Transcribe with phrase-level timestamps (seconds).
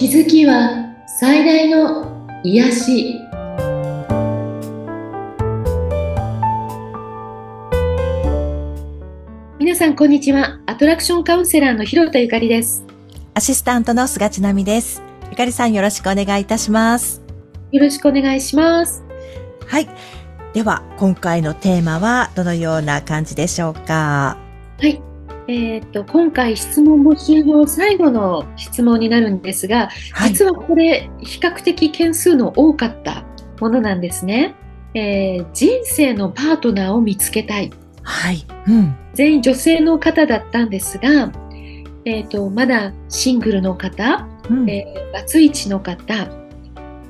[0.00, 3.20] 気づきは最大の癒し。
[9.58, 10.58] 皆さんこんにちは。
[10.64, 12.82] アトラクションカウンセラーの広田ゆかりです。
[13.34, 15.02] アシスタントの菅千奈美です。
[15.28, 17.20] ゆかりさんよろしくお願いいたします。
[17.70, 19.04] よろしくお願いします。
[19.66, 19.88] はい。
[20.54, 24.38] では今回のテーマはどのような感じでしょうか？
[24.80, 25.02] はい
[25.50, 33.24] えー、と今回質問募集の最後の質問になるんですが、はい、実はこれ比較的件数の多かった
[33.58, 34.54] ものなんですね。
[34.94, 37.72] えー、人生のパートナーを見つけたい。
[38.04, 38.46] はい。
[38.68, 41.32] うん、全員女性の方だったんですが、
[42.04, 46.28] えーと、まだシングルの方、うん、えー、バツイチの方、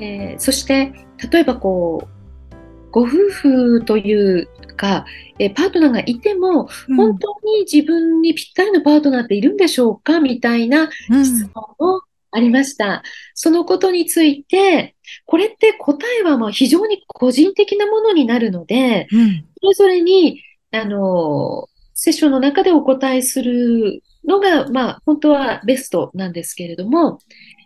[0.01, 0.95] えー、そして
[1.31, 4.48] 例えばこうご夫婦という
[4.80, 5.05] か、
[5.39, 10.20] えパートナーがいても、本当に自分にぴったりのパートナーっているんでしょうか？
[10.20, 12.86] みたいな質問もありました。
[12.86, 13.01] うん、
[13.34, 20.42] そのことについて、これって答えはまあ非常に個人的なものになるので、うん、それぞれに、
[20.73, 27.19] あの、セッションの中でお答えするのが、まあ、本当はベストなんですけれども、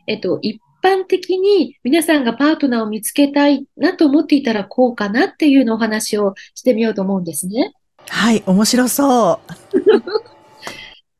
[0.08, 7.72] えっと、一般的に皆さんがパートナーを見つけたいなと思っていたらこうかなっていうのお話をしてみようと思うんですね。
[8.08, 9.54] はい、面白そう。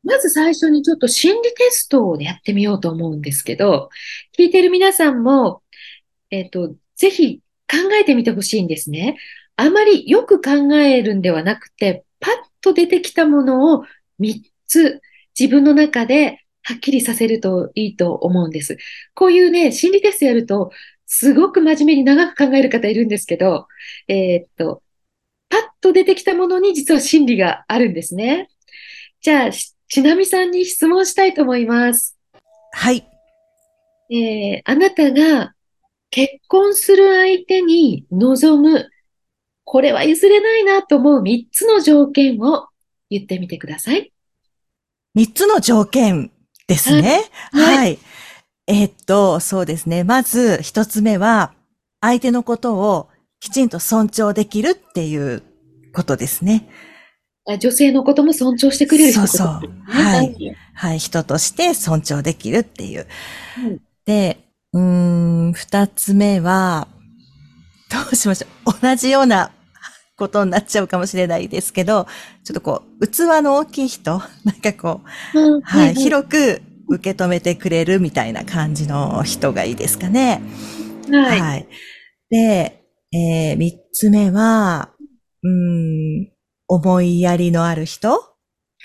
[0.03, 3.89] まず最初にちょっと心理テストをやってみようと思うんですけど、
[4.37, 5.63] 聞いてる皆さんも、
[6.29, 9.17] えっ、ー、と、ぜひ考えてみてほしいんですね。
[9.55, 13.85] あまりよく考えるんではなくて、パッと出てきたものを
[14.19, 15.01] 3つ
[15.37, 18.77] 自分の中ではっきりさせるといいと思うんです。
[19.13, 20.71] こういうね、心理テストやると、
[21.05, 23.67] すごく真面目に長く考える方いるんですけど、
[24.07, 24.81] えー、っと、
[25.47, 28.49] パッと出てきたものに実は心理があるんですね。
[29.21, 32.17] じゃあ、ちなみさんに質問したいと思います。
[32.71, 33.07] はい。
[34.09, 35.53] えー、あなたが
[36.09, 38.89] 結婚する相手に望む、
[39.65, 42.67] これは譲れないなと思う3つの条件を
[43.11, 44.11] 言ってみてください。
[45.15, 46.31] 3つの条件。
[46.67, 47.23] ですね。
[47.51, 47.77] はい。
[47.77, 47.99] はい、
[48.67, 50.03] えー、っと、そうですね。
[50.03, 51.53] まず一つ目は、
[52.01, 53.09] 相手のことを
[53.39, 55.43] きちんと尊重できるっていう
[55.93, 56.67] ことですね。
[57.59, 59.47] 女性のことも尊重してくれるそうそう。
[59.85, 60.55] はい。
[60.73, 60.99] はい。
[60.99, 63.07] 人として尊重できるっていう。
[63.59, 64.39] うん、で、
[64.73, 66.87] うん、二つ目は、
[67.91, 68.73] どうしましょう。
[68.81, 69.51] 同じような
[70.17, 72.07] ことになっちゃうかもしれないですけど、
[72.43, 75.01] ちょっとこう、器の大きい人、 なんかこ
[75.33, 80.41] う、うん、はい、広く受け止めてくれるみたいな感じの人がいいですかね。
[81.11, 81.41] はい。
[81.41, 81.67] はい、
[82.29, 82.83] で、
[83.13, 84.91] えー、三つ目は、
[85.43, 86.31] うん、
[86.67, 88.35] 思いやりのある人？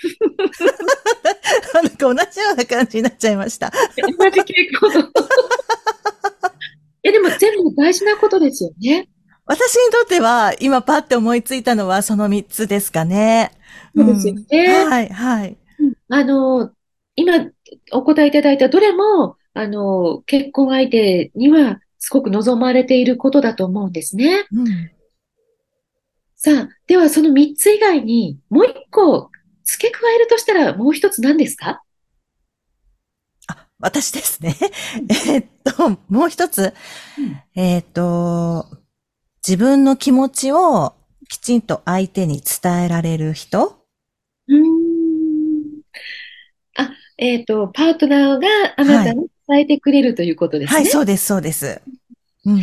[1.73, 3.71] なんか同じような感じになっちゃいました。
[3.97, 5.09] 同じ傾向の。
[7.03, 9.07] え、でも全部大事なことですよね。
[9.51, 13.51] 私にとっては、今パッて思いついたのはその3つですかね。
[13.93, 14.45] そうですよね。
[14.49, 15.57] うん、はい、はい。
[16.07, 16.71] あの、
[17.17, 17.33] 今
[17.91, 24.45] お答えいただいたどれも、あの、結婚相手にはすごく望まれていることだと思うんですね。
[24.53, 24.67] うん、
[26.37, 29.31] さあ、ではその3つ以外にもう1個
[29.65, 31.83] 付け加えるとしたらもう1つ何ですか？
[33.47, 34.55] あ、私ですね。
[35.27, 36.73] えっと、もう一つ。
[37.17, 38.65] うん、えっと、
[39.47, 40.93] 自分の気持ちを
[41.27, 43.75] きちんと相手に伝えられる人？
[44.47, 45.81] うん。
[46.77, 48.47] あ、えっ、ー、と、パートナーが
[48.77, 50.75] あなたに伝えてくれるということですね。
[50.75, 51.81] はい、はい、そうです、そうです。
[52.45, 52.61] うん。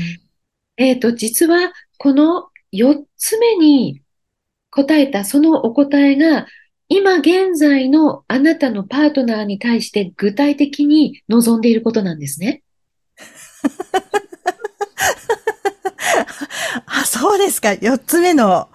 [0.77, 4.03] えっ、ー、と、実は、この4つ目に
[4.71, 6.47] 答えたそのお答えが、
[6.89, 12.63] 今現在のあなたのパートナーに対して具体的に望んでいることなんですね。
[17.19, 17.75] あ、そうですか。
[17.75, 18.69] 四つ目の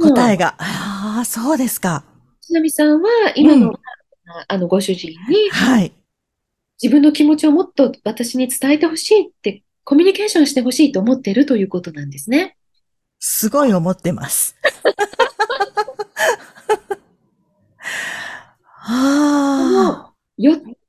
[0.00, 0.56] 答えが。
[0.58, 2.04] うん、ああ、そうですか。
[2.40, 3.76] ちなみさんは、今の、うん、
[4.48, 5.92] あの、ご主人に、はい。
[6.82, 12.56] 自分の気持ちをもっと私に伝えてほしいって、コミュニケーションしてほしいと思っているということなんですね。
[13.18, 14.56] すごい思ってます。
[18.82, 20.12] ああ。
[20.38, 20.80] 4つ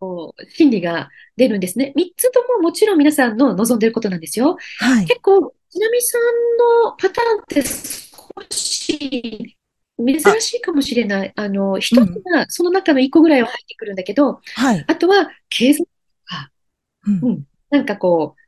[0.00, 1.92] こう、心理が出るんですね。
[1.96, 4.56] 3つとももちろん皆さんの望んでることなんですよ。
[4.78, 6.22] はい、結構、ちなみさん
[6.84, 9.56] のパターンって少し
[9.98, 11.32] 珍しいかもしれない。
[11.36, 15.88] あの、一つがその中の1個ぐらいは入ってくるんだけど、はい、あとは経済と
[16.24, 16.50] か、
[17.06, 18.40] うん、うん、なんかこう、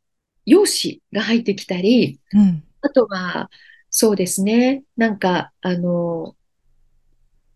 [0.47, 3.51] 容姿が入ってきたり、うん、あとは、
[3.91, 6.37] そうですね、なんか、あの、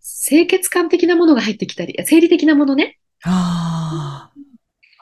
[0.03, 2.99] 清潔感的なものが入ってきたり、生理的なものね。
[3.23, 4.35] ああ。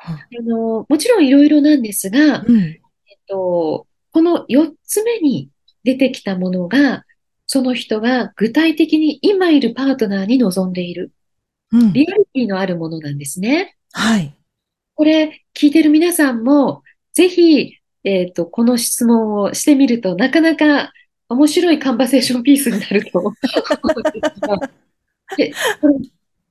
[0.04, 2.60] あの、もちろんいろいろなんですが、うん。
[2.60, 2.80] え
[3.14, 5.50] っと、この4つ目に
[5.84, 7.04] 出てきたものが、
[7.46, 11.12] その人が具体的に今いるパートナーに望んでいる、
[11.72, 11.92] うん。
[11.92, 13.76] リアリティのあるものなんですね。
[13.92, 14.34] はい。
[14.94, 16.82] これ、聞いてる皆さんも、
[17.12, 20.92] ぜひ、えっと、この質問をしてみるとなかなか
[21.28, 23.34] 面白いカンバセーションピースになると思うん
[24.12, 24.70] ですが
[25.36, 25.52] で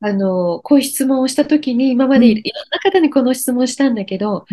[0.04, 4.46] あの、こういう質問をしたときに、今までいうんろんな方にこの質問をしたんだけど、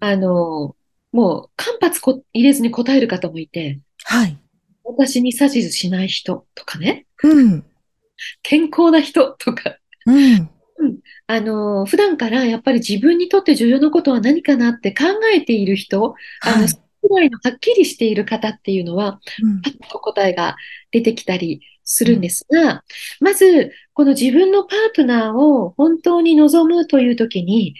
[0.00, 0.76] あの、
[1.14, 4.36] もう間髪こ入れずに答える方もいて、はい。
[4.82, 7.64] 私に指図しない人とかね、うん。
[8.42, 9.76] 健康な人とか、
[10.06, 10.50] うん。
[11.28, 16.68] あの、普段からやっぱり自分にとって重要なことは何かなって考えている人、あの、はい。
[17.16, 20.56] らいのはっきりしている方っていうのは、うんパッと答えが
[20.90, 22.82] 出てきたりするんですが、
[23.20, 27.76] まず、この自分のパートナーを本当に望むというときに、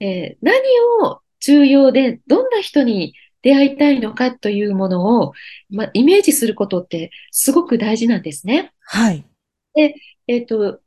[0.00, 0.58] えー何
[1.04, 5.32] を重要で、どんな人に出会いたいのかというものを、
[5.70, 8.72] まあ、イメージすることってすごく大事なんですね。
[8.80, 9.24] はい。
[10.28, 10.80] えっと、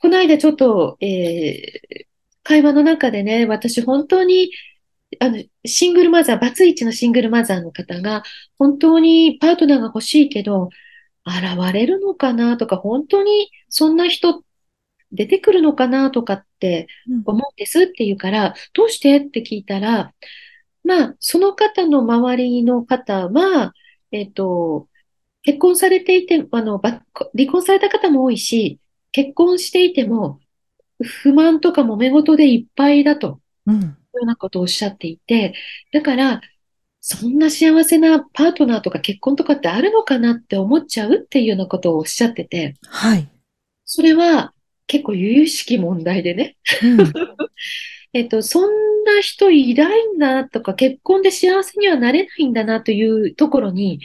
[0.00, 2.04] この間ちょっと、えー
[2.44, 4.50] 会話の中でね、私本当に、
[5.18, 8.22] あの、シングルマザー、バツイチのシングルマザーの方が、
[8.58, 10.68] 本当にパートナーが欲しいけど、
[11.26, 14.44] 現れるのかなとか、本当にそんな人
[15.14, 16.88] 出てくるのかなとかって
[17.24, 20.12] 思うんですって言うから、どうしてって聞いたら、
[20.84, 23.72] まあ、その方の周りの方は、
[24.12, 24.88] えっと、
[25.42, 27.02] 結婚されていて、あの、ば
[27.36, 28.78] 離婚された方も多いし、
[29.12, 30.40] 結婚していても、
[31.02, 33.74] 不満とか揉め事でいっぱいだと、うん。
[33.74, 35.54] いうようなことをおっしゃっていて、
[35.92, 36.40] だから、
[37.00, 43.28] そんな幸せなパートナーとか結婚とかってあるのかなって思っちゃうっていうようなことをおっしゃってて、はい。
[43.84, 44.53] それは
[44.86, 46.56] 結構由々しき問題でね。
[46.82, 47.12] うん。
[48.12, 54.00] えっと、そんな人いないんだとか、結婚で幸せにはなれないんだなというところに、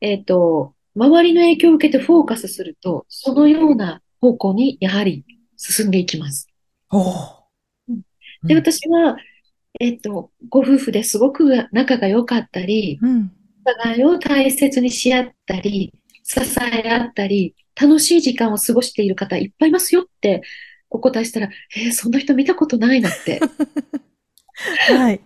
[0.00, 5.24] えっと、周りの影響を受けてフォーカスすると、そのような方向にやはり
[5.56, 6.48] 進んでいきます。
[6.92, 7.40] うん
[8.54, 9.18] 私は、
[9.78, 13.30] えっと、ご夫婦ですごく仲が良かったり、うん。
[13.66, 15.92] お互いを大切にし合ったり、
[16.22, 20.42] 支え合ったり、楽しい時間を過ごしている方いっぱいいますよって
[20.90, 23.40] お答えしたら、えーそんな人見たことないなって。
[24.88, 25.20] はい。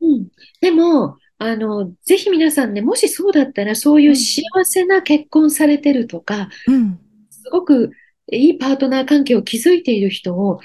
[0.00, 0.28] うん。
[0.60, 6.98] でも、あの、ぜひ皆さんね、もしそうだったら、そういう幸せな結婚されてるとか、うん。
[7.30, 7.92] すごく
[8.32, 10.60] いいパートナー関係を築いている人を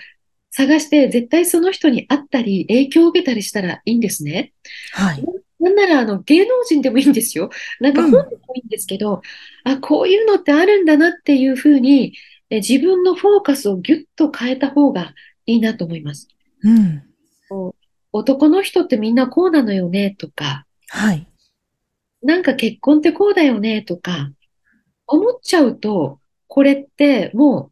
[0.52, 4.54] 探して、絶対その人に会ったり、影響を受けたりしたらいいんですね。
[4.94, 5.24] はい。
[5.62, 7.50] なんなら、あの、芸能人でもいいんですよ。
[7.80, 9.22] なんかうん本でもいいんですけど、
[9.64, 12.14] あ、こういうのってあるんだなっていうふうに、
[12.50, 15.14] え自分のフォーカスをギュッと変えた方が
[15.46, 16.28] いいなと思います。
[16.64, 17.04] うん。
[18.12, 21.28] 男の人ってみんなこうなのよね、とか、はい。
[22.24, 24.32] なんか結婚ってこうだよね、とか、
[25.08, 27.72] 思っちゃうと、これっても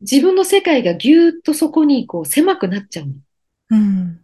[0.00, 3.14] う自分の世界がぎゅーっとそこにこう狭くなっちゃうの。
[3.70, 4.20] うん。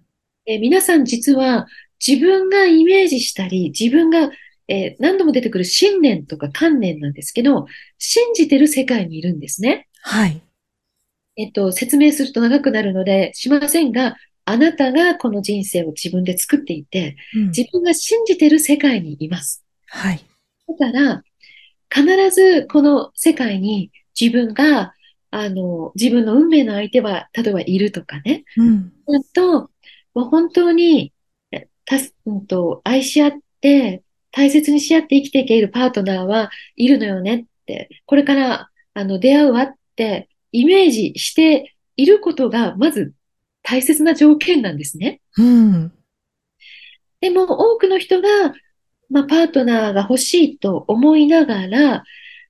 [0.47, 1.67] えー皆さん実は
[2.05, 4.31] 自分がイメージしたり、自分が、
[4.69, 7.67] えー何度も出てくる信念とか観念なんですけど、
[7.99, 9.89] 信じてる世界にいるんですね。
[10.03, 10.43] はい。
[11.37, 19.65] えっと、説明すると長くなるのでしませんが、あなたがこの人生を自分で作っていて、うん自分が信じてる世界にいます。
[19.89, 20.25] はい。
[20.69, 21.23] だから、
[21.91, 24.95] 必ずこの世界に自分が、
[25.31, 28.93] あの、自分の運命の相手は、例えばいるとかね、うん。
[29.07, 29.71] うんと、
[30.15, 31.16] もう本当に、え
[31.87, 34.03] たす、うんと、愛し合って、
[34.33, 43.15] 大切にし合って生きていけるパートナーはいるのよねって、これから、あの、出会うわって、イメージしていることが、まず
[43.63, 45.21] 大切な条件なんですね。
[45.39, 45.93] うん。
[47.21, 48.29] でも、多くの人が、
[49.09, 52.05] まあ、パートナーが欲しいと思いながら、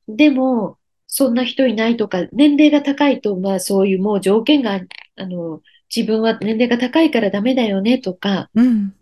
[0.09, 4.81] でも、そんな人いないとか、年齢が高いと、まあ、そういうもう条件が、
[5.17, 5.63] あの、
[5.95, 8.95] 自分は年齢が高いからダメだよねとか、うん。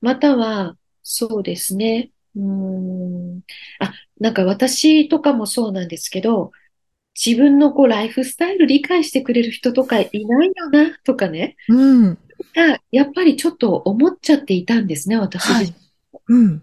[0.00, 2.10] または、そうですね。
[2.36, 3.40] うーん。
[3.80, 6.52] あ、なんか私とかもそうなんですけど、
[7.14, 12.18] 自分のこうライフスタイル理解してくれる人とかいないよなとかね、うん。
[12.54, 15.74] がやっぱりちょっと思っちゃっていたんですね、私自身はい。
[16.28, 16.62] うん。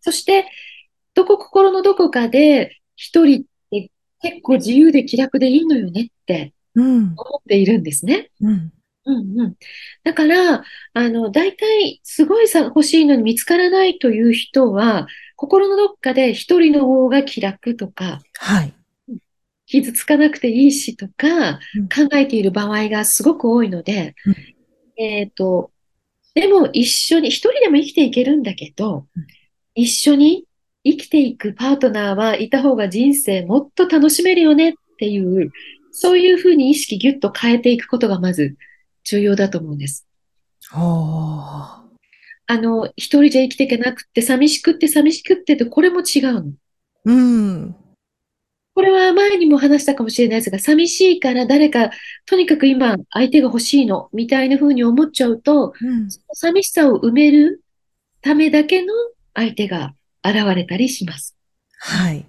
[0.00, 0.46] そして、
[1.14, 3.90] どこ、心のどこかで、一人って
[4.22, 7.14] 結構自由で気楽でいいのよねってうん。
[7.16, 8.30] 思っているんですね。
[8.40, 8.50] うん。
[8.50, 8.72] うん
[9.04, 9.56] うん。
[10.04, 18.74] だから、あの、大体、すごいさ、欲しいのに見つからないという人は、心のどっかで一人の方が気楽とか、はい。
[19.66, 24.34] 傷つかなくていいしとかうん、考えている場合がすごく多いのでうん、
[25.04, 25.70] えっ、と、
[26.34, 29.06] でも一緒に、一人でも生きていけるんだけど、
[29.74, 30.44] 一緒に
[30.84, 35.52] 生きていくパートナーはいた方が人生もっと楽しめるよねっていう、
[35.92, 38.56] そういうふうに意識ギュッと変えていくことがまず
[39.04, 40.06] 重要だと思うんです。
[42.46, 46.52] あの、一人じゃ生きていけなくて、寂しくって寂しくってと、これも違うの。
[47.04, 47.76] うん。
[48.74, 51.90] これは前にも話したかもしれないですが、寂しいから誰か、
[52.26, 57.62] とにかく今相手が欲しいの、みたいな風に思っちゃうと、うん、寂しさを埋める
[58.20, 58.92] ためだけの
[59.34, 61.36] 相手が現れたりします。
[61.78, 62.26] はい。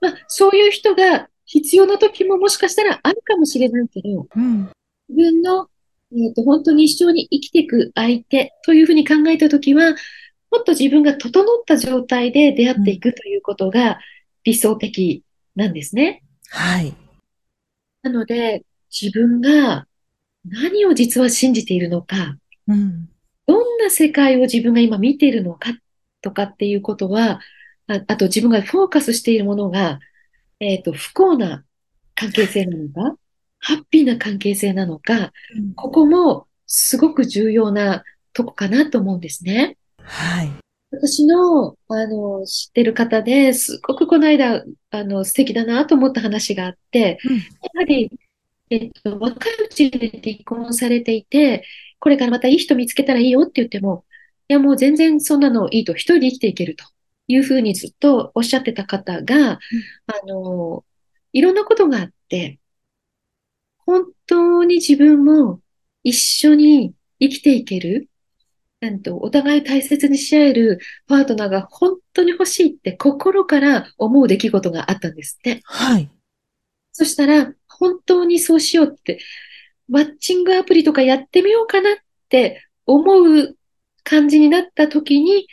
[0.00, 4.70] まあ、そういう人が必要な時ももしかしたらあるかもしれないけど、うん、
[5.08, 5.68] 自分の、
[6.12, 9.94] えーと、本当に一生に生きていく相手というふうに考えた時は、
[10.50, 13.98] もっと自分が整った状態で出会っていくということが
[14.44, 15.24] 理想的
[15.56, 16.22] なんですね。
[16.50, 16.94] はい。
[18.02, 19.86] なので、自分が
[20.44, 22.36] 何を実は信じているのか、
[22.68, 23.08] うん、
[23.46, 25.70] どんな世界を自分が今見ているのか
[26.20, 27.40] とかっていうことは、
[27.86, 29.98] ああと自分がフォーカスしているものが、
[30.60, 31.64] えっ、ー、と、不幸な
[32.14, 33.16] 関係性なのか、
[33.64, 38.04] ハッピーな関係性なのか、うん、ここもすごく重要な
[38.34, 39.78] とこかなと思うんですね。
[40.02, 40.52] はい。
[40.90, 47.42] 私の、あの、知ってる方ですごくこの間、あの、素敵だなと思った話があって、うん、や
[47.74, 48.10] はり、
[48.68, 51.64] えっと、若いうちに離婚されていて、
[52.00, 54.04] これからまたいい人見つけたらいいよって言っても、
[54.48, 56.84] いや、もう全然そんなのいいと、一人で生きていけると
[57.28, 59.56] いうふうにずっとおっしゃってた方が、うん、あ
[60.26, 60.84] の、
[61.32, 62.58] いろんなことがあって、
[63.86, 65.60] 本当に自分も
[66.02, 68.08] 一緒に生きていける、
[68.80, 75.60] なんと、お互い大切にし合えるパートナーが本当に欲しいって心から思う出来事があったんですって。
[75.64, 76.10] はい。
[76.92, 79.18] そしたら、本当にそうしようって、
[79.88, 81.94] マッチングアプリとかやってみようかなっ
[82.28, 83.56] て思う
[84.02, 85.46] 感じになった時に、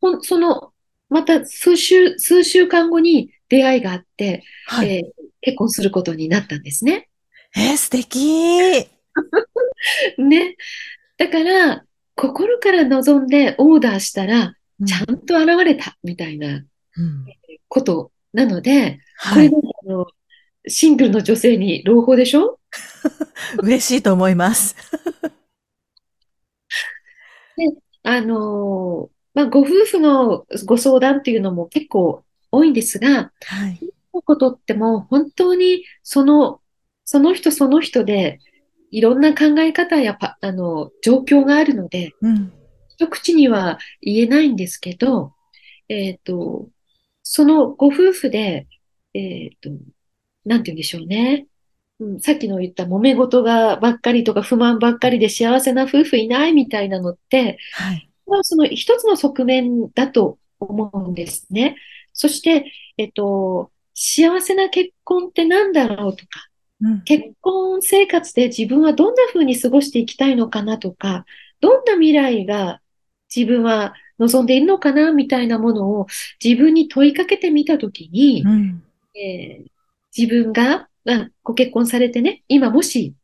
[0.00, 0.72] ほんその、
[1.08, 7.08] また数週、数週間後に出会いがあって、はい、えー、結婚することになったんですね。
[7.56, 8.18] えー、素敵
[10.18, 10.56] ね。
[11.16, 11.84] だから、
[12.14, 14.54] 心から望んでオーダーしたら、
[14.86, 16.64] ちゃんと現れた、みたいな
[17.68, 19.00] ことなので、
[19.32, 19.50] これあ
[19.88, 20.06] の
[20.68, 22.58] シングルの女性に朗報でしょ？
[23.62, 24.76] 嬉しいと思います。
[27.56, 27.70] で
[28.02, 33.80] あの、まあ、ご夫婦のご相談っていうのも結構多いんですが、はい。
[34.12, 36.60] ことっても本当にその、
[37.06, 38.40] その人その人で
[38.90, 42.52] いろんな考え方やパあの状況があるので、うん、
[42.90, 45.32] 一口には言えないんですけど、
[45.88, 46.68] えっ、ー、と、
[47.22, 48.66] そのご夫婦で、
[49.14, 49.70] えっ、ー、と、
[50.44, 51.46] なんて言うんでしょうね。
[51.98, 61.76] うん、さっきの言った揉め事がばっかりとか不満ばっかりで幸せな夫婦いないみたいなのって、はい、まあ、その一つの側面だと思うんですね。
[62.12, 66.48] そして、えっと、幸せな結婚って何だろうとか、
[66.82, 71.24] うん、結婚生活で自分はどんな風に過ごしていきたいのかなとか、
[71.60, 72.80] どんな未来が
[73.34, 76.06] 自分は望んでいるのかなみたいなものを
[76.42, 78.82] 自分に問いかけてみたときに、うん、
[79.14, 79.70] えー、
[80.16, 80.88] 自分が、
[81.44, 83.14] ご結婚されてね、今もし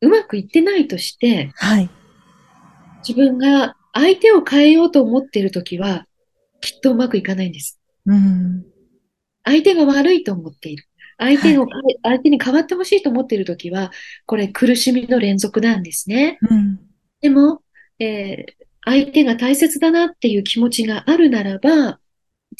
[0.00, 1.88] うまくいってないとして、はい、
[3.06, 6.06] 自分が相手を変えようと思っているときは、
[6.60, 7.80] きっとうまくいかないんです。
[8.06, 8.64] うん、
[9.44, 10.84] 相手が悪いと思っている。
[11.18, 13.90] 相手の、はい、相手に変わってほしいと思っているときは、
[14.26, 16.38] これ苦しみの連続なんですね。
[16.50, 16.80] うん、
[17.20, 17.62] でも、
[17.98, 22.00] えー、相手が大切だなっていう気持ちがあるならば、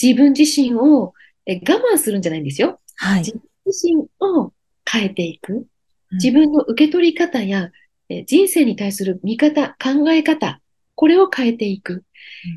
[0.00, 1.12] 自分自身を、
[1.46, 2.80] え我慢するんじゃないんですよ。
[2.96, 4.52] はい、自分自身を
[4.90, 5.66] 変えていく。
[6.12, 7.70] 自分の受け取り方や、
[8.08, 10.60] え人生に対する見方、考え方、
[10.94, 12.04] これを変えていく。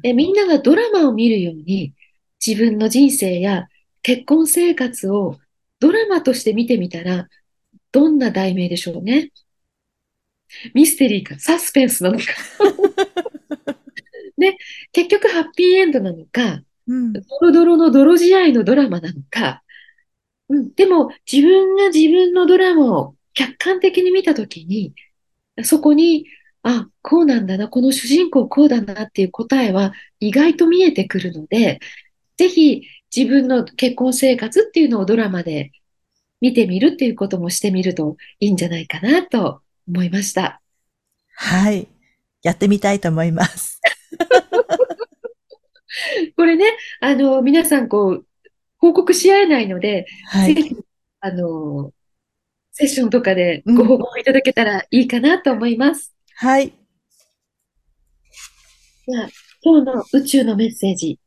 [0.04, 1.94] えみんながドラマを見るように、
[2.46, 3.68] 自分の人生や
[4.04, 5.38] 結婚生活を
[5.80, 7.28] ドラマとして見てみたら、
[7.92, 9.32] どんな題名でしょうね。
[10.74, 12.26] ミステリーか、サスペンスなのか。
[14.38, 14.58] で、
[14.92, 19.64] 結局ハッピーエンドなのか、うん、ドロドロの泥仕合のドラマなのか、
[20.50, 24.94] うん、でも自分が自分のドラマを客観的に見たときに、
[25.64, 26.26] そこに、
[26.64, 31.80] あ、こうなんだな、この主人公こうだなっていう答えは意外と見えてくるので、
[32.38, 32.84] ぜひ
[33.16, 35.72] 自分の結婚生活っていうのをドラマで
[36.42, 40.62] 見てみるっていうこともしてみるといいんじゃないかなと思いました。
[41.36, 41.88] はい。
[42.44, 43.82] やってみたいと思います。
[46.36, 46.66] これね、
[47.02, 48.26] あの、皆さんこう、
[48.78, 50.76] 報告し合えないので、はい、ぜひ、
[51.20, 51.92] あの、
[52.72, 56.14] セッションとかでご報告いただけたらいいかなと思います。
[56.36, 56.74] はい。
[59.08, 59.30] じゃあ、
[59.64, 61.20] 今日の宇宙のメッセージ。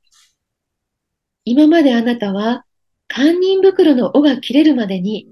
[1.50, 2.64] 今まであなたは、
[3.08, 5.26] 堪忍袋の尾が切れるまでに、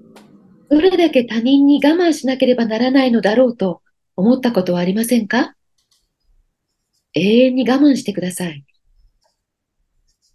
[0.69, 3.81] どれだけ他人に我慢しなければならないのだろうと
[4.17, 5.55] 思ったことはありませんか？
[7.13, 8.65] 永遠に我慢してください。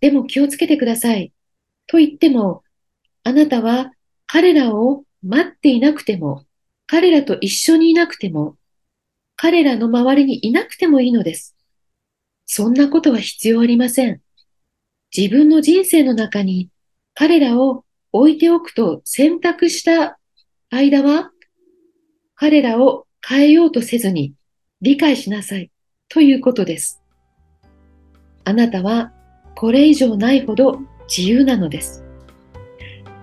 [0.00, 1.35] でも気をつけてください。
[1.87, 2.62] と言っても、
[3.23, 3.93] あなたは
[4.26, 6.47] 彼らを待っていなくても、
[6.87, 8.57] 彼らと一緒にいなくても、
[9.37, 11.55] 彼らの周りにいなくてもいいのです。
[12.47, 14.23] そんなことは必要ありません。
[15.16, 16.68] 自分の人生の中に
[17.14, 20.18] 彼らを置いておくと選択した
[20.71, 21.30] 間は、
[22.35, 24.35] 彼らを変えようとせずに
[24.80, 25.71] 理解しなさい
[26.09, 27.00] ということです。
[28.44, 29.12] あなたは
[29.54, 32.04] これ以上ないほど自由なのです。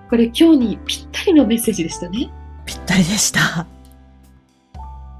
[0.10, 2.32] これ今日にぴったりのメッセージでしたね。
[2.66, 3.68] ぴったりでした。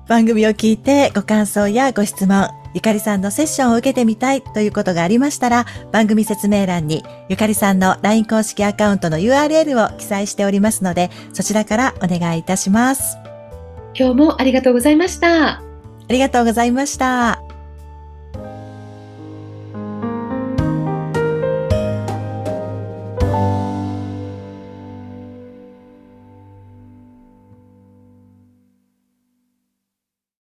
[0.08, 13.18] 番組を聞いてご感想やご質問、ゆかりさんのセッションを受けてみたいということがありましたら、番組説明欄にゆかりさんの LINE 公式アカウントの URL を記載しておりますので、そちらからお願いいたします。
[13.94, 15.60] 今日もありがとうございました。
[15.60, 15.64] あ
[16.10, 17.51] りがとうございました。